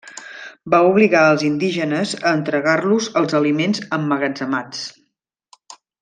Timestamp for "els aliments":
3.21-3.83